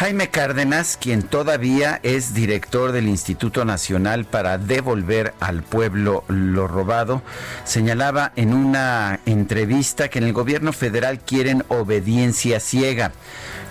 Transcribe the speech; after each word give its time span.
Jaime 0.00 0.30
Cárdenas, 0.30 0.96
quien 0.98 1.22
todavía 1.22 2.00
es 2.02 2.32
director 2.32 2.92
del 2.92 3.06
Instituto 3.06 3.66
Nacional 3.66 4.24
para 4.24 4.56
devolver 4.56 5.34
al 5.40 5.62
pueblo 5.62 6.24
lo 6.26 6.66
robado, 6.66 7.20
señalaba 7.64 8.32
en 8.34 8.54
una 8.54 9.20
entrevista 9.26 10.08
que 10.08 10.18
en 10.18 10.24
el 10.24 10.32
gobierno 10.32 10.72
federal 10.72 11.20
quieren 11.20 11.64
obediencia 11.68 12.60
ciega. 12.60 13.12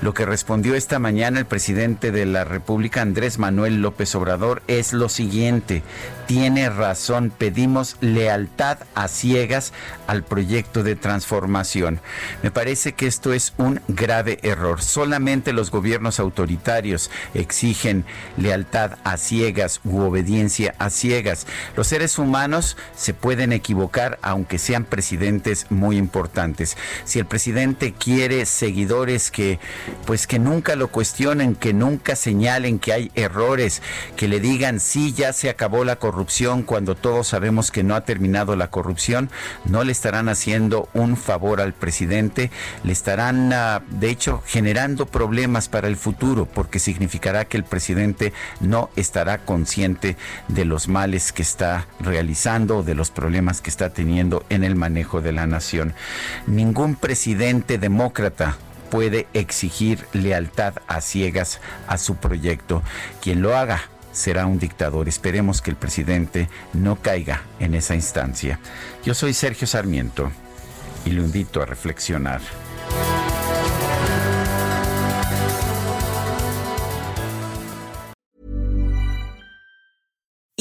Lo 0.01 0.13
que 0.13 0.25
respondió 0.25 0.75
esta 0.75 0.97
mañana 0.97 1.39
el 1.39 1.45
presidente 1.45 2.11
de 2.11 2.25
la 2.25 2.45
República, 2.45 3.01
Andrés 3.01 3.37
Manuel 3.37 3.81
López 3.81 4.15
Obrador, 4.15 4.61
es 4.67 4.93
lo 4.93 5.09
siguiente. 5.09 5.83
Tiene 6.25 6.69
razón, 6.69 7.33
pedimos 7.37 7.97
lealtad 7.99 8.77
a 8.95 9.09
ciegas 9.09 9.73
al 10.07 10.23
proyecto 10.23 10.83
de 10.83 10.95
transformación. 10.95 11.99
Me 12.43 12.51
parece 12.51 12.93
que 12.93 13.07
esto 13.07 13.33
es 13.33 13.53
un 13.57 13.81
grave 13.89 14.39
error. 14.41 14.81
Solamente 14.81 15.51
los 15.51 15.69
gobiernos 15.69 16.18
autoritarios 16.19 17.09
exigen 17.33 18.05
lealtad 18.37 18.97
a 19.03 19.17
ciegas 19.17 19.81
u 19.83 20.01
obediencia 20.01 20.75
a 20.77 20.89
ciegas. 20.89 21.47
Los 21.75 21.87
seres 21.87 22.17
humanos 22.17 22.77
se 22.95 23.13
pueden 23.13 23.53
equivocar 23.53 24.19
aunque 24.21 24.57
sean 24.57 24.85
presidentes 24.85 25.67
muy 25.69 25.97
importantes. 25.97 26.77
Si 27.05 27.19
el 27.19 27.25
presidente 27.25 27.93
quiere 27.93 28.45
seguidores 28.45 29.31
que 29.31 29.59
pues 30.05 30.27
que 30.27 30.39
nunca 30.39 30.75
lo 30.75 30.89
cuestionen, 30.89 31.55
que 31.55 31.73
nunca 31.73 32.15
señalen 32.15 32.79
que 32.79 32.93
hay 32.93 33.11
errores, 33.15 33.81
que 34.15 34.27
le 34.27 34.39
digan 34.39 34.79
sí, 34.79 35.13
ya 35.13 35.33
se 35.33 35.49
acabó 35.49 35.83
la 35.85 35.97
corrupción 35.97 36.63
cuando 36.63 36.95
todos 36.95 37.27
sabemos 37.27 37.71
que 37.71 37.83
no 37.83 37.95
ha 37.95 38.01
terminado 38.01 38.55
la 38.55 38.69
corrupción, 38.69 39.29
no 39.65 39.83
le 39.83 39.91
estarán 39.91 40.29
haciendo 40.29 40.89
un 40.93 41.17
favor 41.17 41.61
al 41.61 41.73
presidente, 41.73 42.51
le 42.83 42.91
estarán 42.91 43.51
ah, 43.53 43.81
de 43.89 44.09
hecho 44.09 44.43
generando 44.45 45.05
problemas 45.05 45.69
para 45.69 45.87
el 45.87 45.95
futuro 46.09 46.47
porque 46.47 46.79
significará 46.79 47.45
que 47.45 47.55
el 47.55 47.63
presidente 47.63 48.33
no 48.61 48.89
estará 48.95 49.37
consciente 49.37 50.17
de 50.47 50.65
los 50.65 50.87
males 50.87 51.31
que 51.31 51.43
está 51.43 51.85
realizando, 51.99 52.81
de 52.81 52.95
los 52.95 53.11
problemas 53.11 53.61
que 53.61 53.69
está 53.69 53.91
teniendo 53.91 54.43
en 54.49 54.63
el 54.63 54.75
manejo 54.75 55.21
de 55.21 55.33
la 55.33 55.45
nación. 55.45 55.93
Ningún 56.47 56.95
presidente 56.95 57.77
demócrata 57.77 58.57
puede 58.89 59.27
exigir 59.35 60.03
lealtad 60.13 60.73
a 60.87 60.99
ciegas 60.99 61.61
a 61.87 61.99
su 61.99 62.15
proyecto. 62.15 62.81
Quien 63.21 63.43
lo 63.43 63.55
haga 63.55 63.81
será 64.11 64.47
un 64.47 64.57
dictador. 64.57 65.07
Esperemos 65.07 65.61
que 65.61 65.69
el 65.69 65.77
presidente 65.77 66.49
no 66.73 66.95
caiga 66.95 67.43
en 67.59 67.75
esa 67.75 67.93
instancia. 67.93 68.59
Yo 69.05 69.13
soy 69.13 69.35
Sergio 69.35 69.67
Sarmiento 69.67 70.31
y 71.05 71.11
lo 71.11 71.21
invito 71.21 71.61
a 71.61 71.67
reflexionar. 71.67 72.41